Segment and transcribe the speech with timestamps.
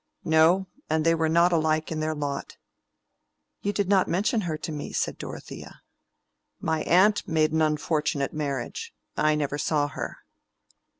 [0.25, 0.65] "No.
[0.89, 2.57] And they were not alike in their lot."
[3.61, 5.81] "You did not mention her to me," said Dorothea.
[6.59, 8.95] "My aunt made an unfortunate marriage.
[9.15, 10.17] I never saw her."